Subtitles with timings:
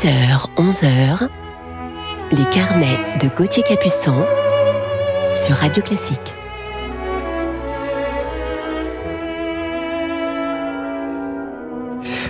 [0.00, 1.28] 10h, 11h,
[2.32, 4.24] les carnets de Gauthier Capuçon
[5.36, 6.18] sur Radio Classique.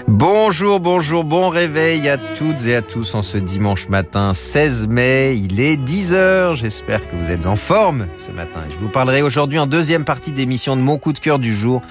[0.09, 5.37] Bonjour, bonjour, bon réveil à toutes et à tous en ce dimanche matin 16 mai.
[5.37, 8.63] Il est 10h, j'espère que vous êtes en forme ce matin.
[8.69, 11.83] Je vous parlerai aujourd'hui en deuxième partie d'émission de mon coup de cœur du jour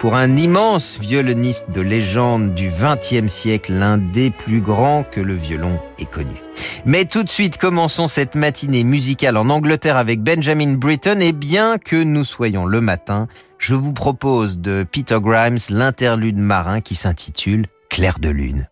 [0.00, 5.34] pour un immense violoniste de légende du XXe siècle, l'un des plus grands que le
[5.34, 6.42] violon ait connu.
[6.86, 11.76] Mais tout de suite, commençons cette matinée musicale en Angleterre avec Benjamin Britten et bien
[11.76, 13.28] que nous soyons le matin,
[13.58, 18.70] je vous propose de Peter Grimes l'interlude marin qui s'intitule Clair de lune.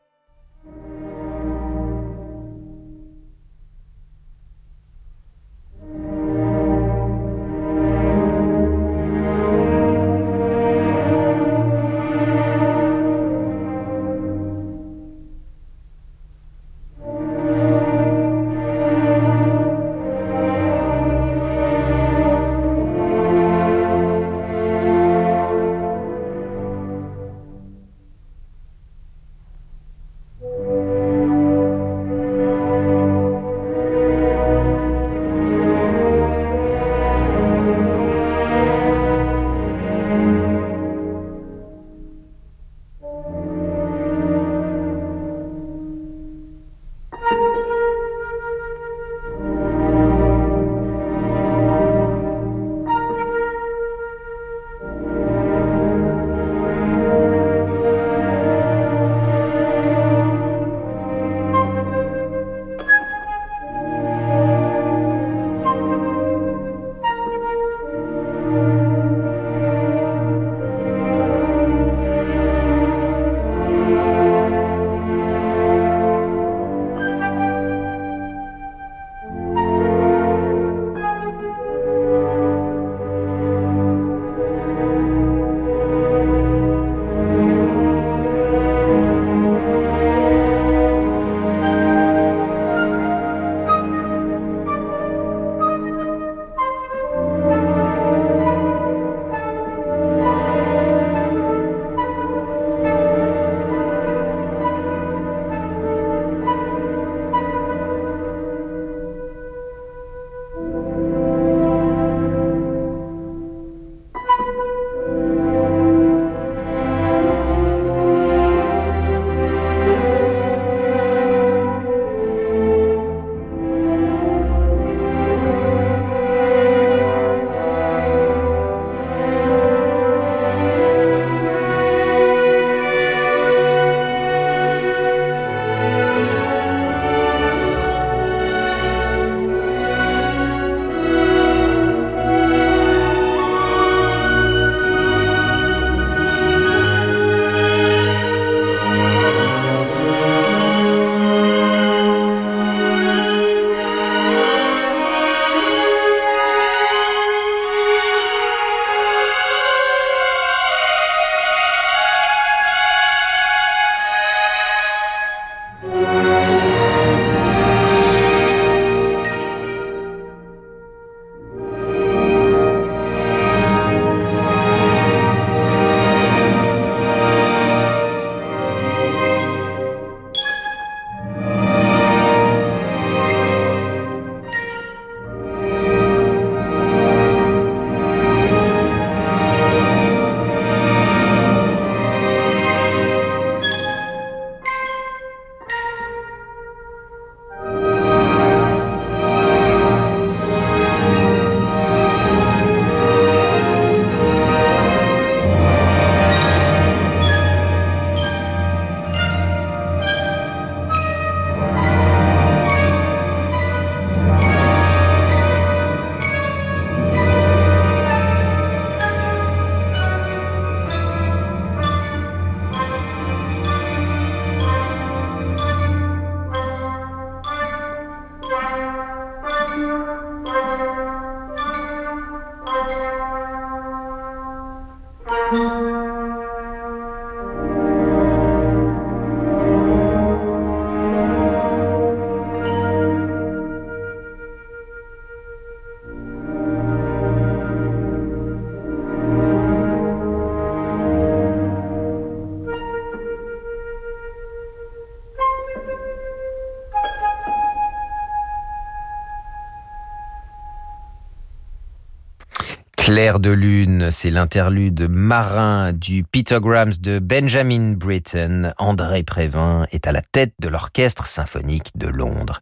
[263.18, 268.72] Clair de lune, c'est l'interlude marin du Pictograms de Benjamin Britten.
[268.78, 272.60] André Prévin est à la tête de l'Orchestre symphonique de Londres.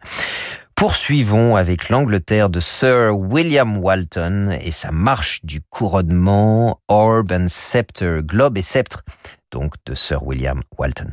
[0.75, 8.21] Poursuivons avec l'Angleterre de Sir William Walton et sa marche du couronnement Orb and Scepter,
[8.23, 9.03] globe et sceptre,
[9.53, 11.13] donc de Sir William Walton.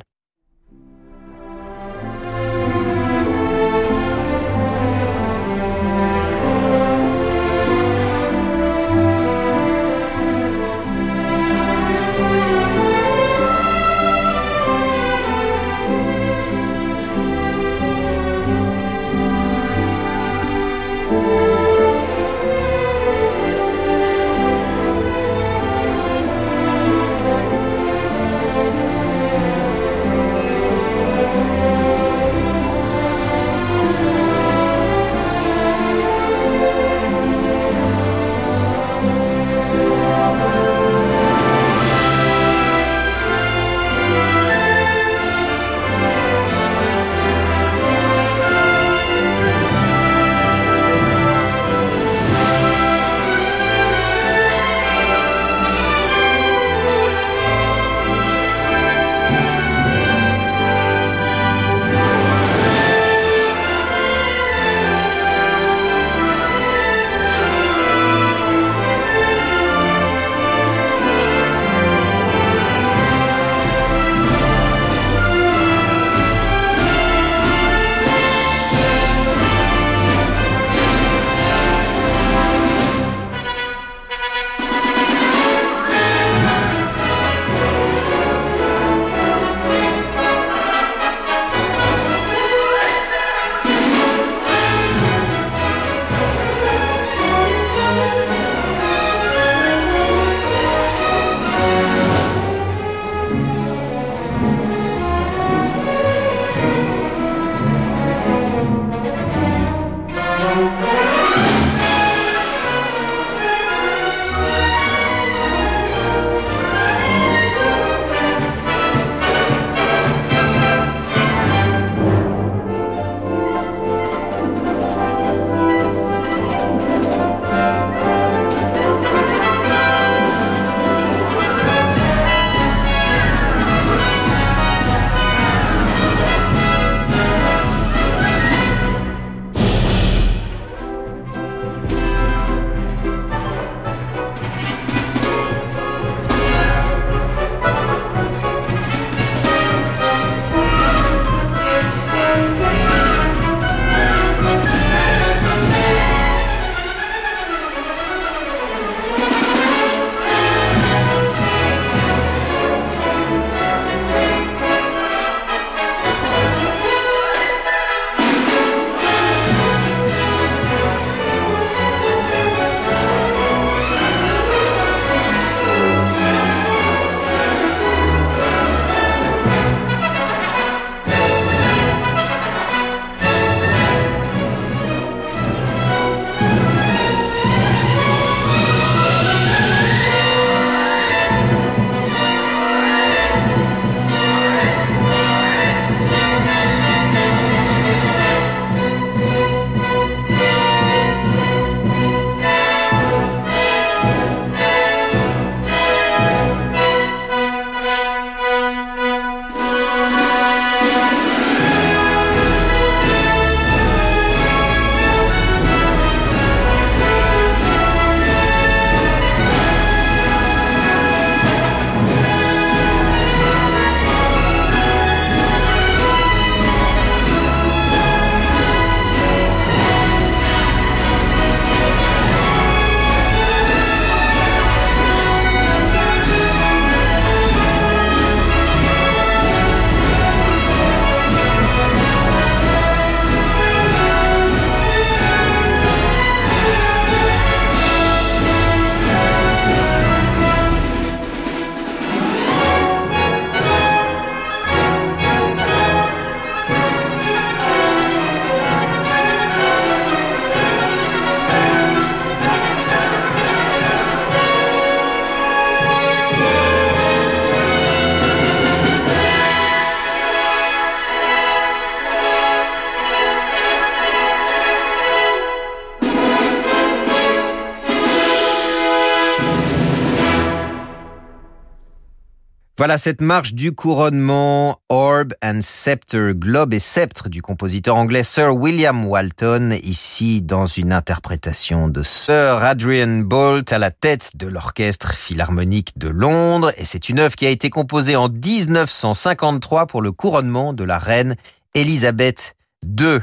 [282.83, 288.53] Voilà cette marche du couronnement Orb and Scepter, globe et sceptre du compositeur anglais Sir
[288.53, 295.13] William Walton, ici dans une interprétation de Sir Adrian Bolt à la tête de l'Orchestre
[295.13, 296.73] Philharmonique de Londres.
[296.75, 300.99] Et c'est une œuvre qui a été composée en 1953 pour le couronnement de la
[300.99, 301.37] reine
[301.75, 303.19] Elisabeth II.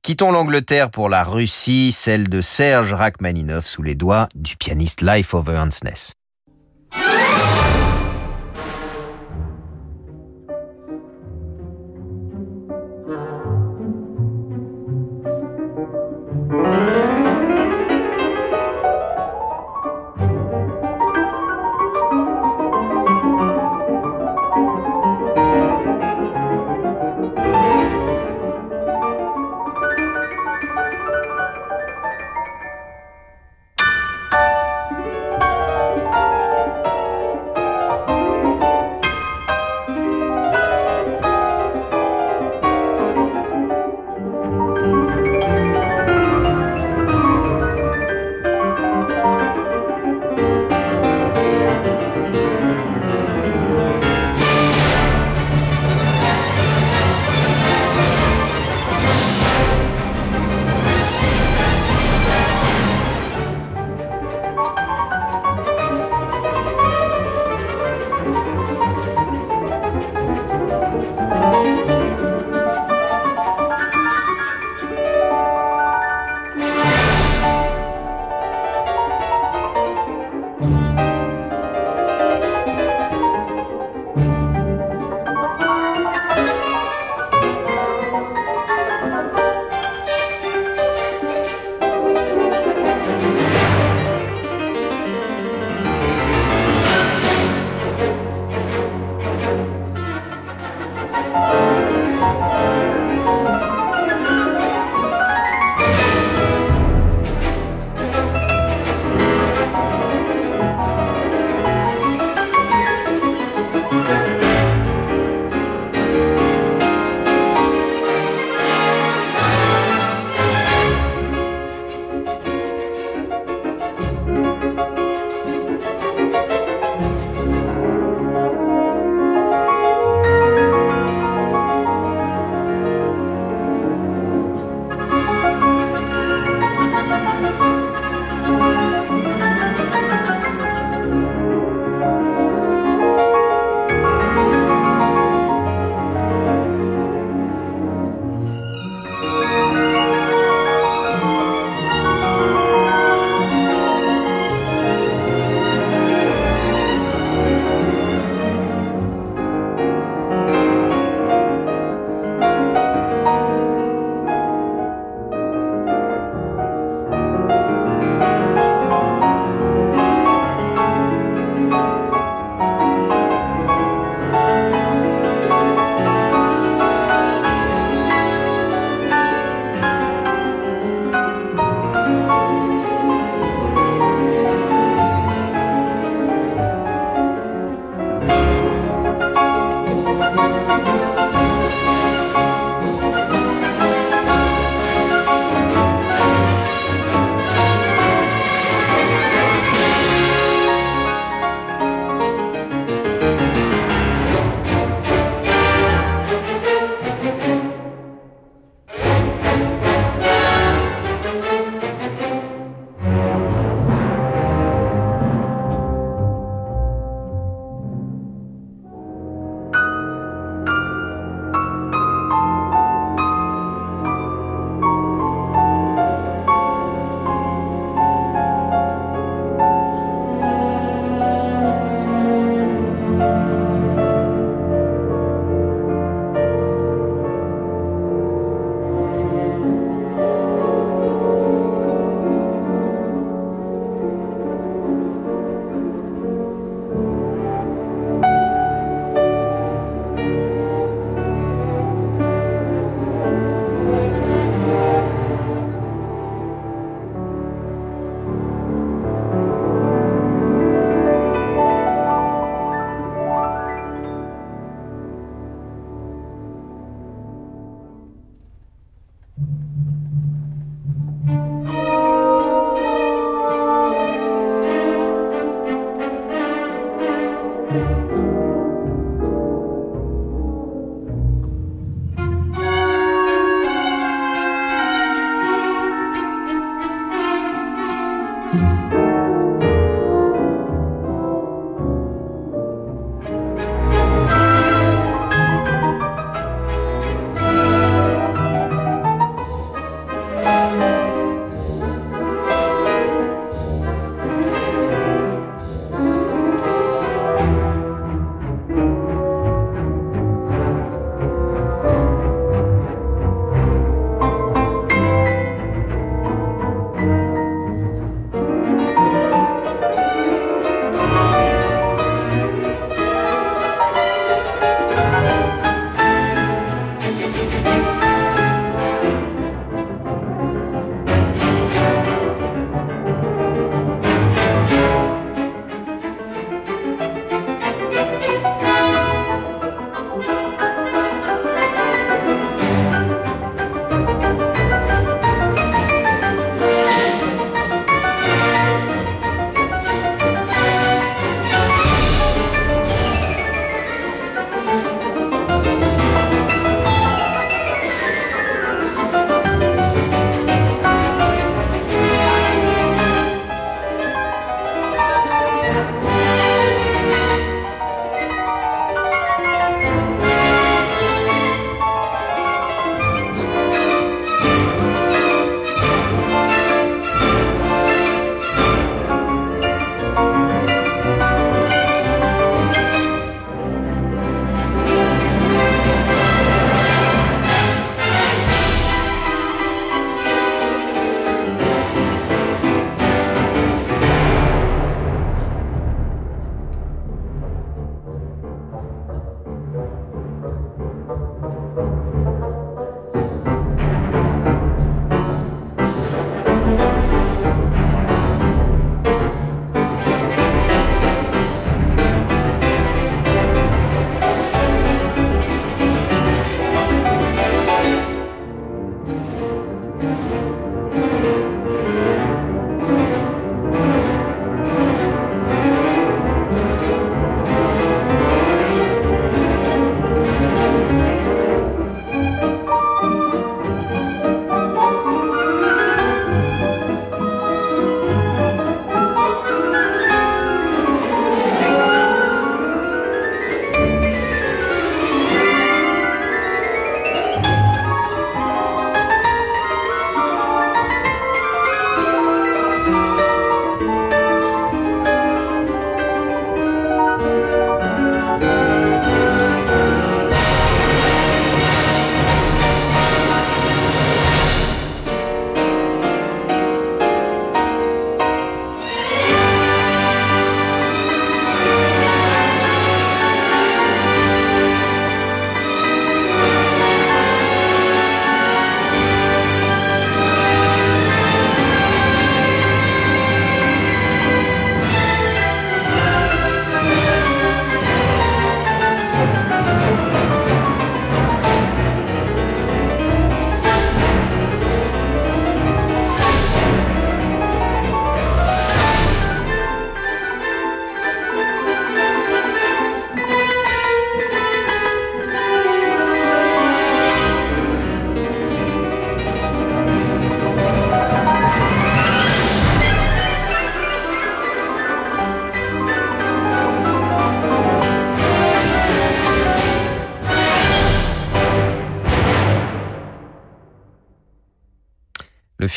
[0.00, 5.34] Quittons l'Angleterre pour la Russie, celle de Serge Rachmaninov sous les doigts du pianiste Life
[5.34, 5.84] of Ernst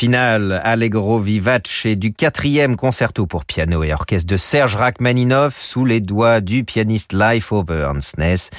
[0.06, 0.08] Ness.
[0.08, 5.84] Le final Allegro vivace du quatrième concerto pour piano et orchestre de Serge Rachmaninoff sous
[5.84, 8.50] les doigts du pianiste Life Over Ernstness.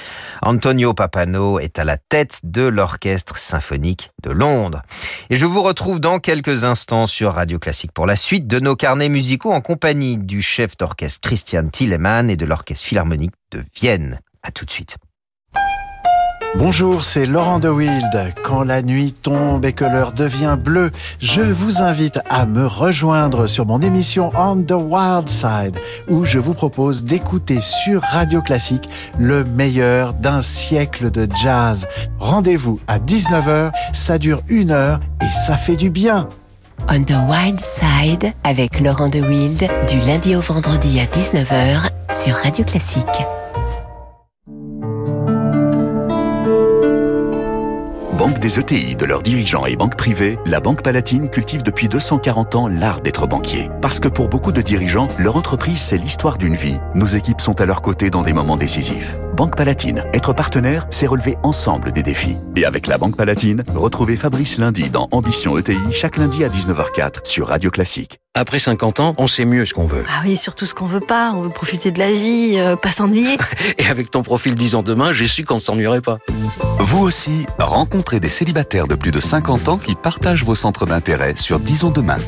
[0.42, 4.82] Antonio Papano est à la tête de l'orchestre symphonique de Londres.
[5.30, 8.76] Et je vous retrouve dans quelques instants sur Radio Classique pour la suite de nos
[8.76, 14.20] carnets musicaux en compagnie du chef d'orchestre Christian Tillemann et de l'orchestre philharmonique de Vienne.
[14.42, 14.96] À tout de suite.
[16.56, 18.34] Bonjour, c'est Laurent de Wild.
[18.42, 23.46] Quand la nuit tombe et que l'heure devient bleue, je vous invite à me rejoindre
[23.46, 28.88] sur mon émission On the Wild Side, où je vous propose d'écouter sur Radio Classique
[29.18, 31.86] le meilleur d'un siècle de jazz.
[32.18, 36.28] Rendez-vous à 19h, ça dure une heure et ça fait du bien.
[36.88, 42.34] On the Wild Side avec Laurent de Wild du lundi au vendredi à 19h sur
[42.34, 43.06] Radio Classique.
[48.20, 52.54] Banque des ETI, de leurs dirigeants et banques privées, la Banque Palatine cultive depuis 240
[52.54, 53.70] ans l'art d'être banquier.
[53.80, 56.76] Parce que pour beaucoup de dirigeants, leur entreprise, c'est l'histoire d'une vie.
[56.94, 59.16] Nos équipes sont à leur côté dans des moments décisifs.
[59.40, 62.36] Banque Palatine, être partenaire, c'est relever ensemble des défis.
[62.56, 67.24] Et avec la Banque Palatine, retrouvez Fabrice lundi dans Ambition ETI, chaque lundi à 19h04
[67.24, 68.18] sur Radio Classique.
[68.34, 70.04] Après 50 ans, on sait mieux ce qu'on veut.
[70.10, 71.32] Ah oui, surtout ce qu'on veut pas.
[71.34, 73.38] On veut profiter de la vie, euh, pas s'ennuyer.
[73.78, 76.18] Et avec ton profil 10 ans demain, j'ai su qu'on ne s'ennuierait pas.
[76.78, 81.34] Vous aussi, rencontrez des célibataires de plus de 50 ans qui partagent vos centres d'intérêt
[81.36, 82.18] sur Disons demain.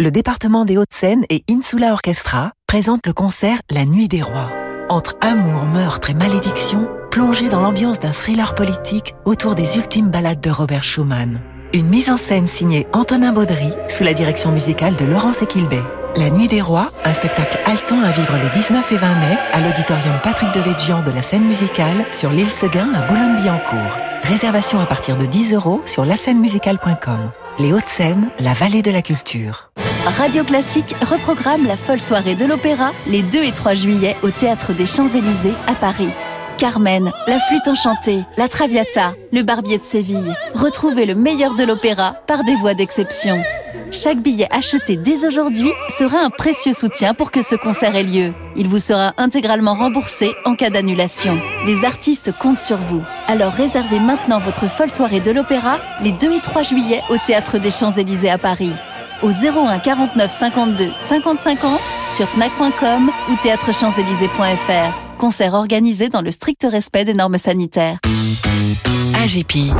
[0.00, 4.50] Le département des Hauts-de-Seine et Insula Orchestra présentent le concert La Nuit des Rois.
[4.90, 10.40] Entre amour, meurtre et malédiction, plongez dans l'ambiance d'un thriller politique autour des ultimes ballades
[10.40, 11.40] de Robert Schumann.
[11.74, 15.82] Une mise en scène signée Antonin Baudry sous la direction musicale de Laurence Equilbet.
[16.16, 19.60] La Nuit des Rois, un spectacle haletant à vivre les 19 et 20 mai à
[19.60, 23.98] l'auditorium Patrick de Végian de la scène musicale sur l'île Seguin à Boulogne-Billancourt.
[24.22, 27.30] Réservation à partir de 10 euros sur musicale.com.
[27.58, 29.70] Les Hauts-de-Seine, la vallée de la culture.
[30.08, 34.72] Radio Classique reprogramme la folle soirée de l'opéra les 2 et 3 juillet au Théâtre
[34.72, 36.08] des Champs-Élysées à Paris.
[36.56, 40.34] Carmen, la flûte enchantée, la Traviata, le barbier de Séville.
[40.54, 43.42] Retrouvez le meilleur de l'opéra par des voix d'exception.
[43.92, 48.32] Chaque billet acheté dès aujourd'hui sera un précieux soutien pour que ce concert ait lieu.
[48.56, 51.38] Il vous sera intégralement remboursé en cas d'annulation.
[51.66, 53.02] Les artistes comptent sur vous.
[53.26, 57.58] Alors réservez maintenant votre folle soirée de l'opéra les 2 et 3 juillet au Théâtre
[57.58, 58.72] des Champs-Élysées à Paris.
[59.22, 65.18] Au 01 49 52 50 50 sur fnac.com ou théâtrechamps-élysées.fr.
[65.18, 67.98] Concert organisé dans le strict respect des normes sanitaires.
[69.20, 69.74] AGP.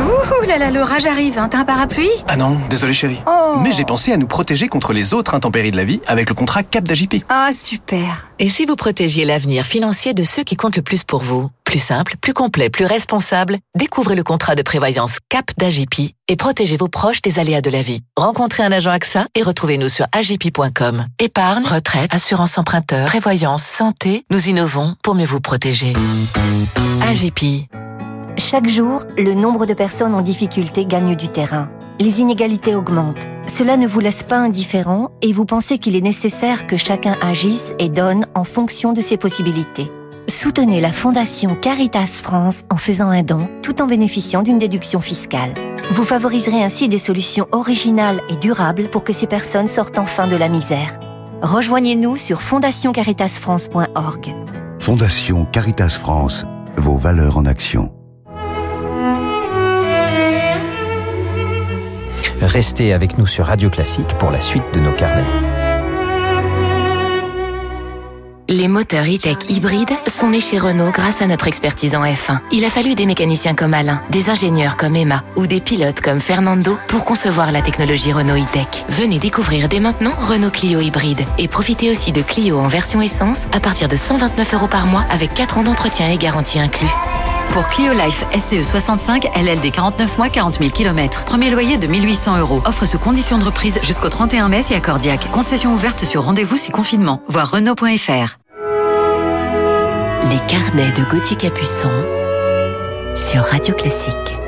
[0.00, 1.48] Ouh là là, l'orage arrive, hein.
[1.50, 2.08] t'as un parapluie?
[2.26, 3.20] Ah non, désolé chérie.
[3.26, 3.56] Oh.
[3.62, 6.34] Mais j'ai pensé à nous protéger contre les autres intempéries de la vie avec le
[6.34, 7.24] contrat CAP d'AJP.
[7.28, 8.28] Ah super.
[8.38, 11.50] Et si vous protégiez l'avenir financier de ceux qui comptent le plus pour vous?
[11.64, 16.76] Plus simple, plus complet, plus responsable, découvrez le contrat de prévoyance CAP d'AJP et protégez
[16.76, 18.00] vos proches des aléas de la vie.
[18.16, 21.06] Rencontrez un agent AXA et retrouvez-nous sur agip.com.
[21.18, 25.92] Épargne, retraite, assurance emprunteur, prévoyance, santé, nous innovons pour mieux vous protéger.
[27.02, 27.68] AGP.
[28.38, 31.68] Chaque jour, le nombre de personnes en difficulté gagne du terrain.
[31.98, 33.26] Les inégalités augmentent.
[33.48, 37.72] Cela ne vous laisse pas indifférent et vous pensez qu'il est nécessaire que chacun agisse
[37.80, 39.90] et donne en fonction de ses possibilités.
[40.28, 45.54] Soutenez la Fondation Caritas France en faisant un don tout en bénéficiant d'une déduction fiscale.
[45.90, 50.36] Vous favoriserez ainsi des solutions originales et durables pour que ces personnes sortent enfin de
[50.36, 51.00] la misère.
[51.42, 54.34] Rejoignez-nous sur fondationcaritasfrance.org.
[54.78, 56.44] Fondation Caritas France,
[56.76, 57.97] vos valeurs en action.
[62.40, 65.24] Restez avec nous sur Radio Classique pour la suite de nos carnets.
[68.50, 72.38] Les moteurs e-tech hybrides sont nés chez Renault grâce à notre expertise en F1.
[72.50, 76.20] Il a fallu des mécaniciens comme Alain, des ingénieurs comme Emma ou des pilotes comme
[76.20, 78.84] Fernando pour concevoir la technologie Renault e-tech.
[78.88, 83.46] Venez découvrir dès maintenant Renault Clio hybride et profitez aussi de Clio en version essence
[83.52, 86.88] à partir de 129 euros par mois avec 4 ans d'entretien et garantie inclus.
[87.52, 91.24] Pour Clio Life SCE 65, LLD 49 mois, 40 000 km.
[91.24, 92.62] Premier loyer de 1800 euros.
[92.64, 95.30] Offre sous condition de reprise jusqu'au 31 mai si accordiaque.
[95.32, 97.22] Concession ouverte sur rendez-vous si confinement.
[97.28, 98.36] Voir Renault.fr.
[100.30, 101.90] Les carnets de Gauthier Capuçon
[103.16, 104.38] sur Radio Classique.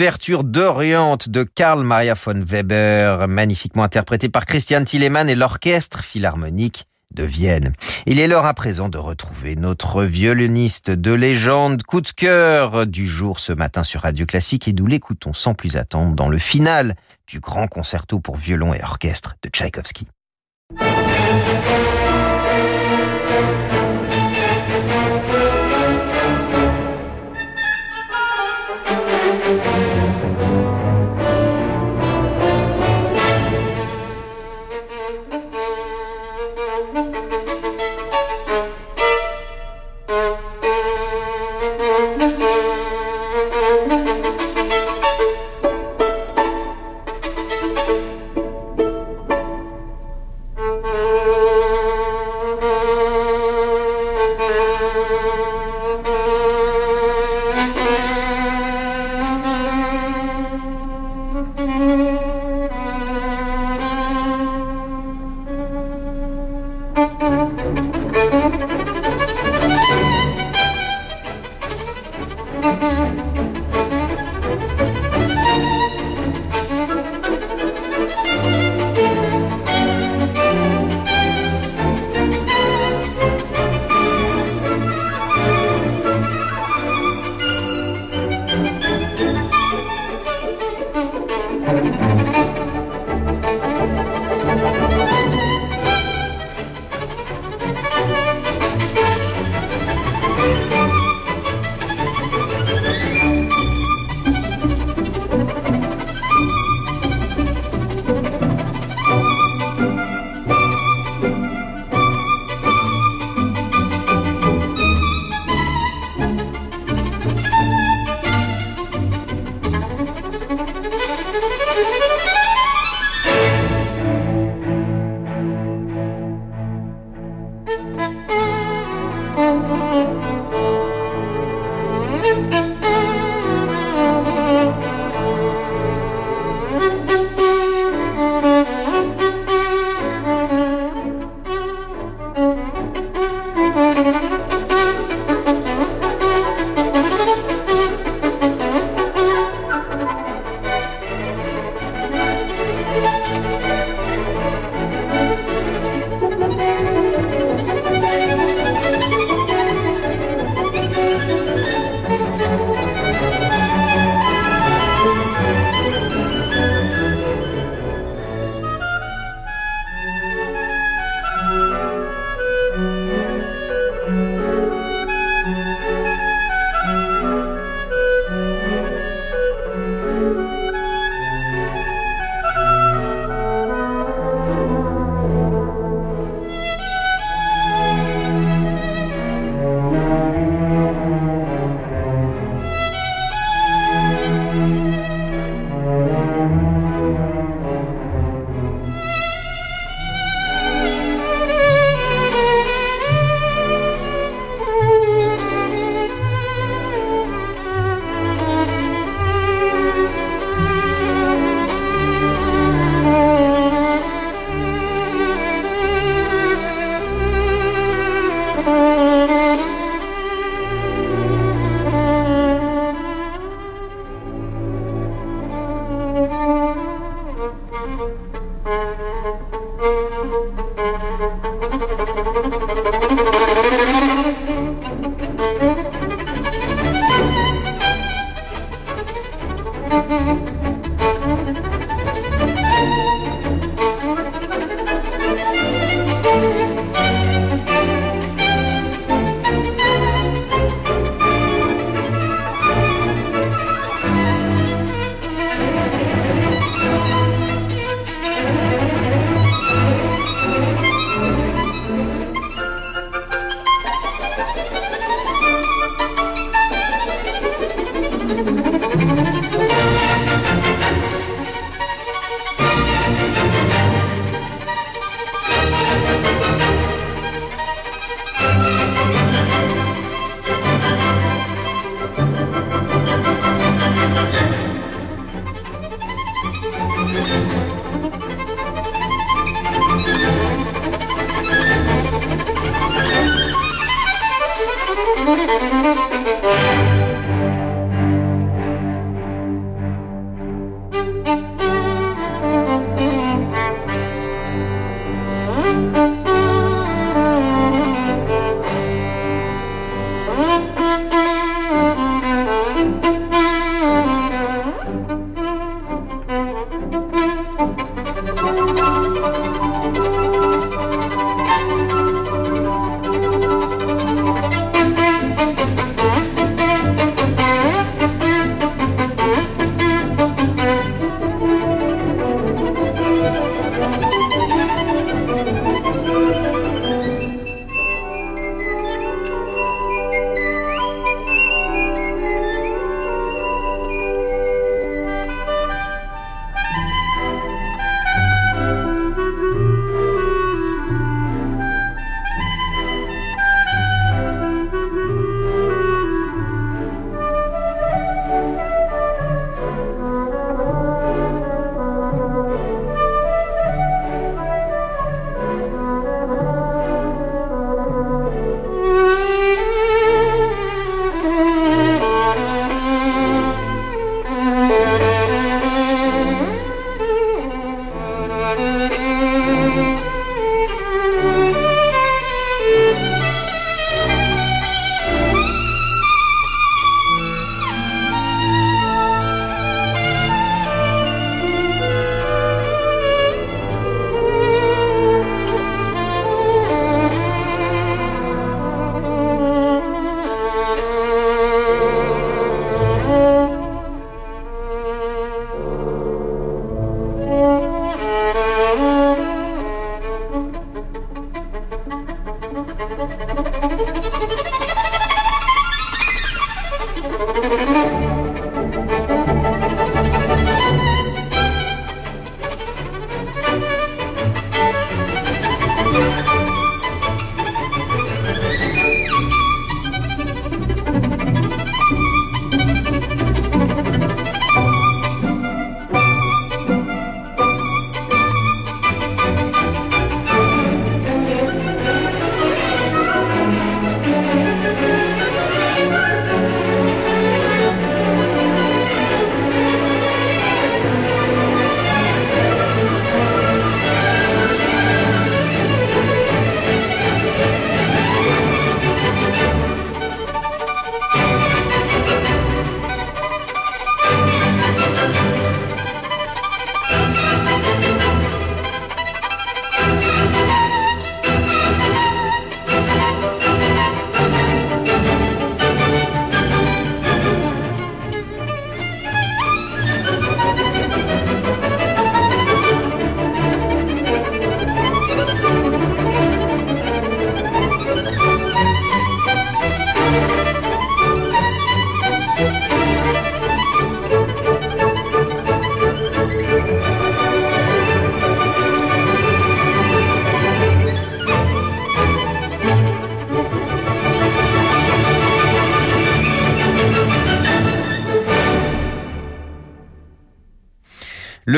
[0.00, 6.86] L'ouverture d'Oriente de Karl Maria von Weber, magnifiquement interprété par Christian Tillemann et l'Orchestre Philharmonique
[7.14, 7.74] de Vienne.
[8.06, 13.06] Il est l'heure à présent de retrouver notre violoniste de légende, coup de cœur du
[13.06, 16.96] jour ce matin sur Radio Classique et nous l'écoutons sans plus attendre dans le final
[17.28, 20.08] du grand concerto pour violon et orchestre de Tchaïkovski.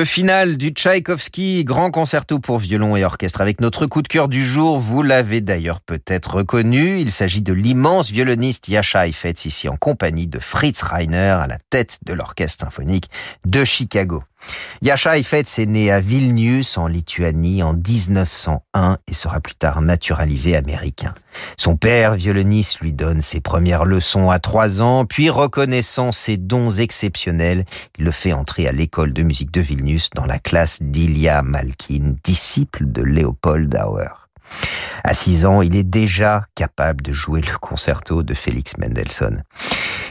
[0.02, 4.26] Le final du Tchaïkovski Grand Concerto pour violon et orchestre avec notre coup de cœur
[4.26, 4.80] du jour.
[4.80, 6.98] Vous l'avez d'ailleurs peut-être reconnu.
[6.98, 11.58] Il s'agit de l'immense violoniste Yasha Heifetz ici en compagnie de Fritz Reiner à la
[11.70, 13.10] tête de l'orchestre symphonique
[13.46, 14.24] de Chicago.
[14.82, 20.56] Yasha Heifetz est né à Vilnius en Lituanie en 1901 et sera plus tard naturalisé
[20.56, 21.14] américain.
[21.56, 26.72] Son père, violoniste, lui donne ses premières leçons à trois ans, puis reconnaissant ses dons
[26.72, 27.64] exceptionnels,
[27.98, 32.14] il le fait entrer à l'école de musique de Vilnius dans la classe d'Ilya Malkin,
[32.24, 34.08] disciple de Léopold Auer.
[35.04, 39.42] À 6 ans, il est déjà capable de jouer le concerto de Félix Mendelssohn.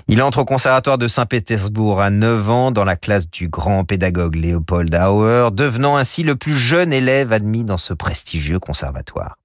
[0.08, 4.36] Il entre au conservatoire de Saint-Pétersbourg à 9 ans dans la classe du grand pédagogue
[4.36, 9.38] Léopold Auer, devenant ainsi le plus jeune élève admis dans ce prestigieux conservatoire.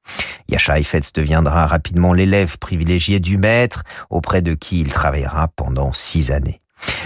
[0.48, 6.30] Yasha Heifetz deviendra rapidement l'élève privilégié du maître, auprès de qui il travaillera pendant six
[6.30, 6.61] années.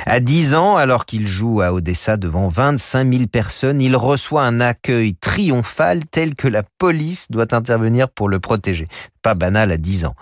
[0.07, 4.61] À 10 ans, alors qu'il joue à Odessa devant 25 000 personnes, il reçoit un
[4.61, 8.89] accueil triomphal tel que la police doit intervenir pour le protéger.
[9.23, 10.15] Pas banal à 10 ans.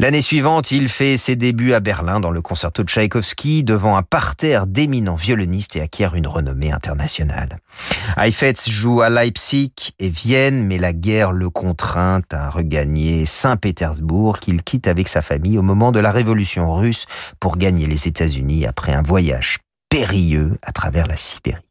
[0.00, 4.02] L'année suivante, il fait ses débuts à Berlin dans le concerto de Tchaïkovski devant un
[4.02, 7.58] parterre d'éminents violonistes et acquiert une renommée internationale.
[8.16, 14.62] Heifetz joue à Leipzig et Vienne, mais la guerre le contraint à regagner Saint-Pétersbourg qu'il
[14.62, 17.04] quitte avec sa famille au moment de la révolution russe
[17.38, 19.58] pour gagner les États-Unis après un voyage
[19.90, 21.69] périlleux à travers la Sibérie.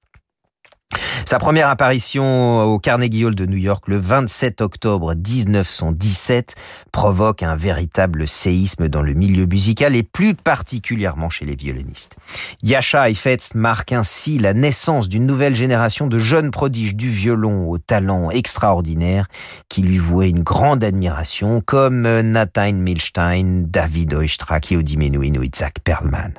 [1.30, 6.56] Sa première apparition au Carnegie Hall de New York le 27 octobre 1917
[6.92, 12.16] provoque un véritable séisme dans le milieu musical et plus particulièrement chez les violonistes.
[12.64, 17.78] Yasha Heifetz marque ainsi la naissance d'une nouvelle génération de jeunes prodiges du violon au
[17.78, 19.28] talent extraordinaire
[19.70, 25.76] qui lui vouaient une grande admiration comme Nathan Milstein, David Oistrakh, Yehudi Menuhin ou Isaac
[25.84, 26.34] Perlman.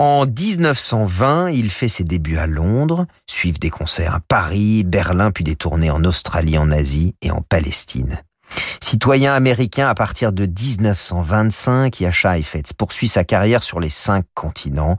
[0.00, 5.44] En 1920, il fait ses débuts à Londres, suivent des concerts à Paris, Berlin, puis
[5.44, 8.18] des tournées en Australie, en Asie et en Palestine.
[8.82, 14.96] Citoyen américain à partir de 1925, Yasha Heifetz poursuit sa carrière sur les cinq continents.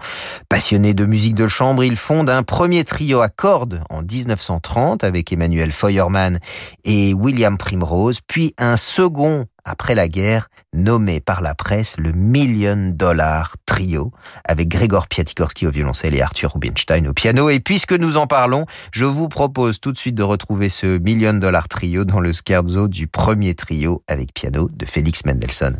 [0.50, 5.34] Passionné de musique de chambre, il fonde un premier trio à cordes en 1930 avec
[5.34, 6.40] Emmanuel Feuermann
[6.84, 12.92] et William Primrose, puis un second après la guerre, nommé par la presse le Million
[12.94, 14.12] Dollar Trio,
[14.46, 17.50] avec Grégor Piatikorski au violoncelle et Arthur Rubinstein au piano.
[17.50, 21.34] Et puisque nous en parlons, je vous propose tout de suite de retrouver ce Million
[21.34, 25.80] Dollar Trio dans le scherzo du premier trio avec piano de Félix Mendelssohn.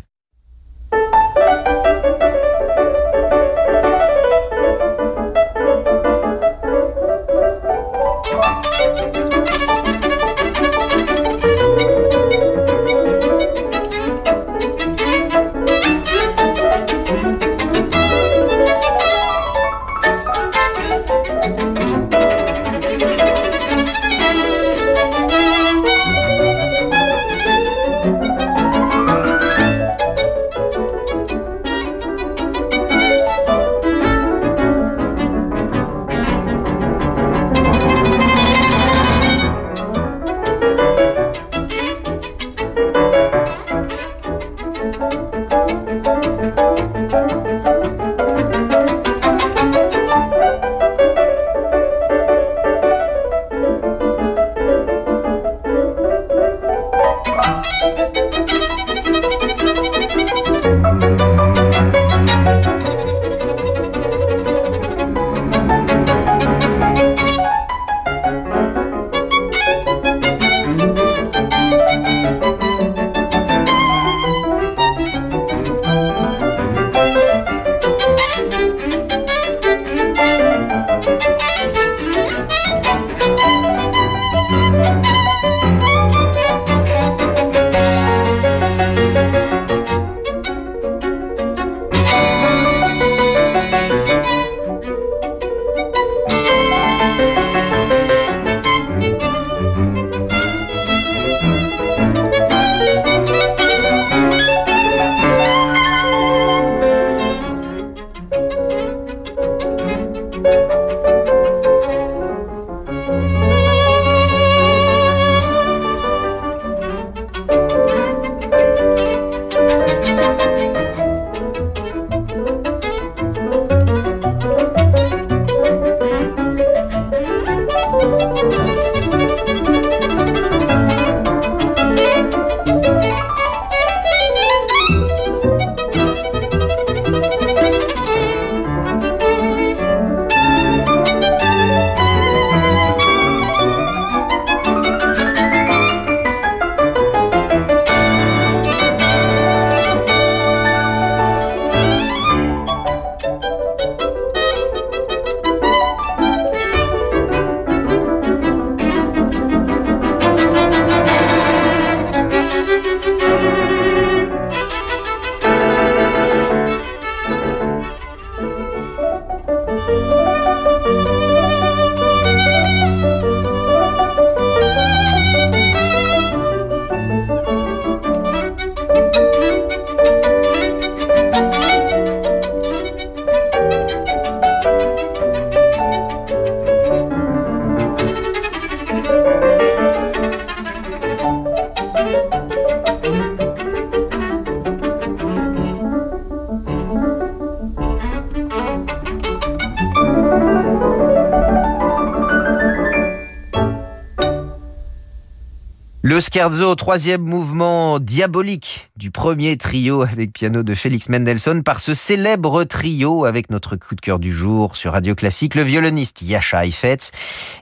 [206.32, 212.64] Scherzo, troisième mouvement diabolique du premier trio avec piano de Félix Mendelssohn par ce célèbre
[212.64, 217.10] trio avec notre coup de cœur du jour sur Radio Classique, le violoniste Yasha Heifetz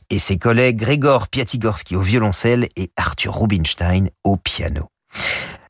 [0.08, 4.86] et ses collègues Grégor Piatigorsky au violoncelle et Arthur Rubinstein au piano.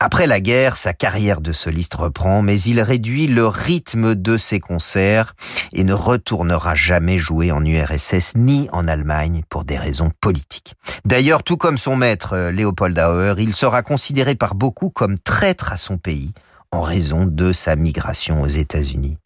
[0.03, 4.59] Après la guerre, sa carrière de soliste reprend, mais il réduit le rythme de ses
[4.59, 5.35] concerts
[5.73, 10.73] et ne retournera jamais jouer en URSS ni en Allemagne pour des raisons politiques.
[11.05, 15.71] D'ailleurs, tout comme son maître euh, Léopold Auer, il sera considéré par beaucoup comme traître
[15.71, 16.31] à son pays
[16.71, 19.17] en raison de sa migration aux États-Unis.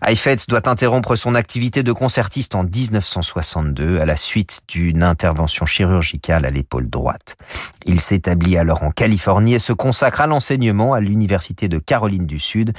[0.00, 6.44] Heifetz doit interrompre son activité de concertiste en 1962 à la suite d'une intervention chirurgicale
[6.44, 7.36] à l'épaule droite.
[7.84, 12.38] Il s'établit alors en Californie et se consacre à l'enseignement à l'Université de Caroline du
[12.38, 12.72] Sud,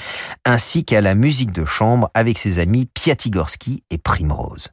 [0.45, 4.69] ainsi qu'à la musique de chambre avec ses amis Piatigorsky et Primrose.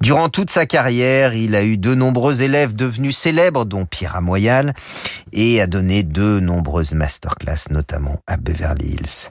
[0.00, 4.74] Durant toute sa carrière, il a eu de nombreux élèves devenus célèbres, dont Pierre Amoyal,
[5.32, 9.30] et a donné de nombreuses masterclass, notamment à Beverly Hills.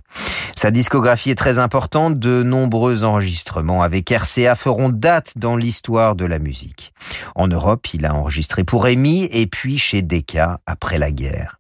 [0.55, 6.39] Sa discographie est très importante, nombreux enregistrements avec RCA feront date dans l'histoire de la
[6.39, 6.93] musique.
[7.35, 11.59] En Europe, il a enregistré pour EMI et puis chez Decca après la guerre.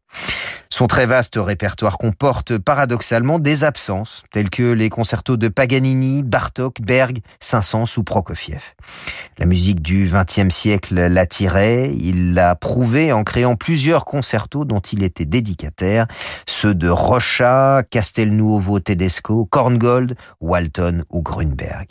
[0.73, 6.81] Son très vaste répertoire comporte paradoxalement des absences, telles que les concertos de Paganini, Bartok,
[6.81, 8.63] Berg, Saint-Saëns ou Prokofiev.
[9.37, 15.03] La musique du XXe siècle l'attirait, il l'a prouvé en créant plusieurs concertos dont il
[15.03, 16.07] était dédicataire,
[16.47, 21.87] ceux de Rocha, Castelnuovo Tedesco, Korngold, Walton ou Grunberg.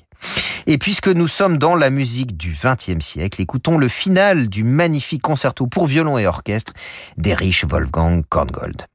[0.66, 5.22] Et puisque nous sommes dans la musique du XXe siècle, écoutons le final du magnifique
[5.22, 6.72] concerto pour violon et orchestre
[7.16, 8.86] d'Erich Wolfgang Korngold.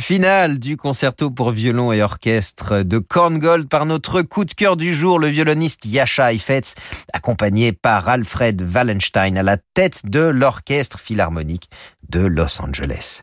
[0.00, 4.94] Final du concerto pour violon et orchestre de Korngold par notre coup de cœur du
[4.94, 6.74] jour, le violoniste Yasha Heifetz,
[7.12, 11.68] accompagné par Alfred Wallenstein à la tête de l'orchestre philharmonique
[12.08, 13.20] de Los Angeles.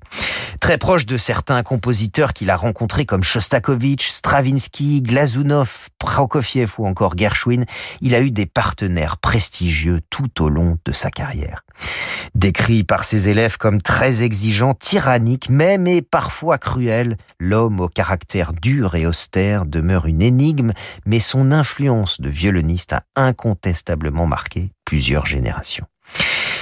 [0.60, 7.18] Très proche de certains compositeurs qu'il a rencontrés comme Shostakovich, Stravinsky, Glazunov, Prokofiev ou encore
[7.18, 7.66] Gershwin,
[8.02, 11.65] il a eu des partenaires prestigieux tout au long de sa carrière.
[12.36, 18.52] Décrit par ses élèves comme très exigeant, tyrannique même et parfois cruel, l'homme au caractère
[18.54, 20.74] dur et austère demeure une énigme,
[21.06, 25.86] mais son influence de violoniste a incontestablement marqué plusieurs générations.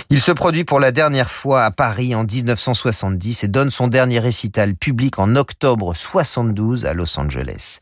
[0.10, 4.20] Il se produit pour la dernière fois à Paris en 1970 et donne son dernier
[4.20, 7.80] récital public en octobre 72 à Los Angeles.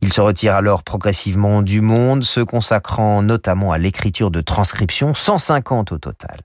[0.00, 5.92] Il se retire alors progressivement du monde, se consacrant notamment à l'écriture de transcriptions, 150
[5.92, 6.40] au total.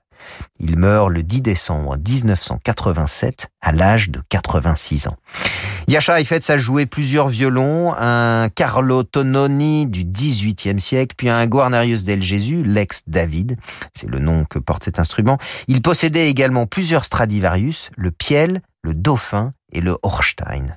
[0.60, 5.16] Il meurt le 10 décembre 1987 à l'âge de 86 ans.
[5.88, 12.04] Yasha Heifetz a joué plusieurs violons, un Carlo Tononi du XVIIIe siècle, puis un Guarnerius
[12.04, 13.58] del Gesù, l'ex David,
[13.92, 15.38] c'est le nom que porte cet instrument.
[15.68, 20.76] Il possédait également plusieurs Stradivarius, le Piel, le Dauphin et le Horstein.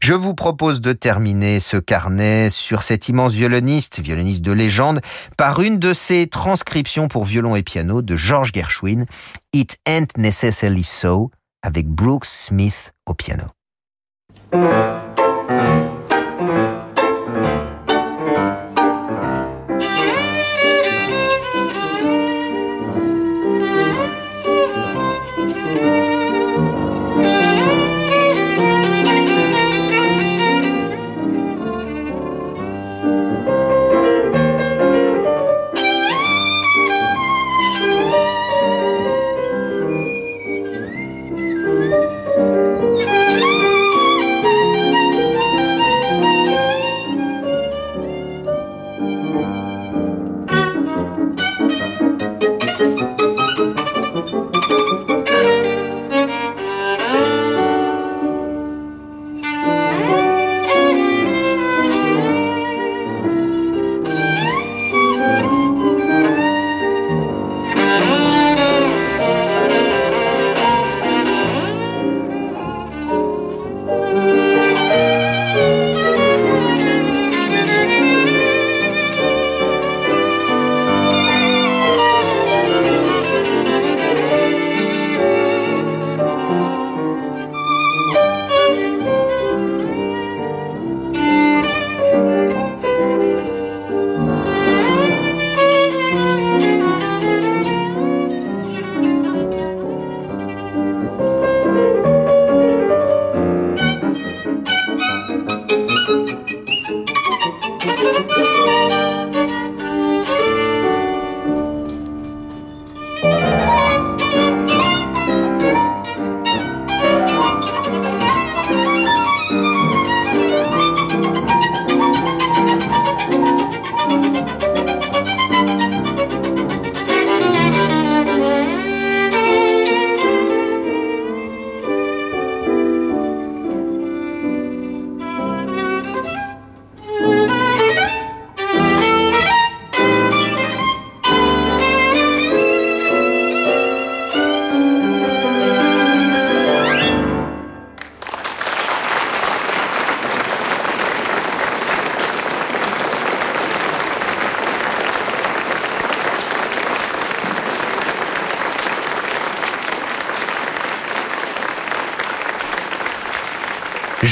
[0.00, 5.00] Je vous propose de terminer ce carnet sur cet immense violoniste, violoniste de légende,
[5.36, 9.06] par une de ses transcriptions pour violon et piano de George Gershwin,
[9.52, 11.30] It Ain't Necessarily So,
[11.62, 13.44] avec Brooks Smith au piano.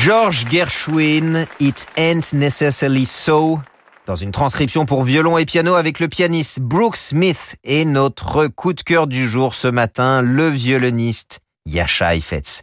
[0.03, 3.59] George Gershwin, It Ain't Necessarily So,
[4.07, 8.73] dans une transcription pour violon et piano avec le pianiste Brooke Smith et notre coup
[8.73, 12.63] de cœur du jour ce matin, le violoniste Yasha Heifetz.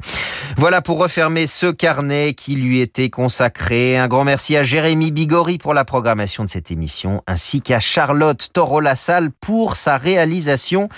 [0.57, 3.97] Voilà pour refermer ce carnet qui lui était consacré.
[3.97, 8.49] Un grand merci à Jérémy Bigori pour la programmation de cette émission, ainsi qu'à Charlotte
[8.51, 10.89] Toro-Lassalle pour sa réalisation.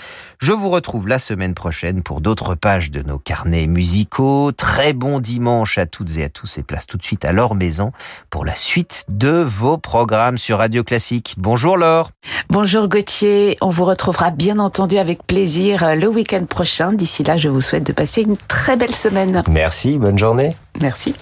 [0.42, 4.52] Je vous retrouve la semaine prochaine pour d'autres pages de nos carnets musicaux.
[4.52, 7.54] Très bon dimanche à toutes et à tous et place tout de suite à Laure
[7.54, 7.92] Maison
[8.30, 11.34] pour la suite de vos programmes sur Radio Classique.
[11.36, 12.12] Bonjour Laure.
[12.48, 13.58] Bonjour Gauthier.
[13.60, 16.94] On vous retrouvera bien entendu avec plaisir le week-end prochain.
[16.94, 19.42] D'ici là, je vous souhaite de passer une très belle semaine.
[19.46, 20.48] Merci, bonne journée.
[20.80, 21.14] Merci.